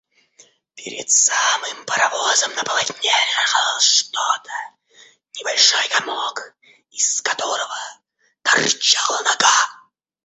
[0.75, 4.51] Перед самым паровозом на полотне лежало что-то,
[5.37, 6.55] небольшой комок,
[6.89, 7.77] из которого
[8.41, 9.55] торчала нога.